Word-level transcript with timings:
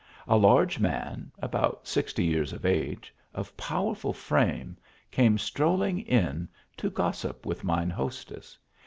A 0.27 0.35
large 0.35 0.79
man, 0.79 1.31
about 1.37 1.85
sixty 1.87 2.25
years 2.25 2.53
of 2.53 2.65
age, 2.65 3.13
of 3.35 3.55
powerful 3.55 4.13
frame, 4.13 4.75
came 5.11 5.37
strolling 5.37 5.99
in, 5.99 6.49
to 6.77 6.89
gossip 6.89 7.45
with 7.45 7.59
THE 7.59 7.65
JOURNEY. 7.67 7.73
25 7.75 7.77
mine 7.77 7.89
hostess. 7.91 8.57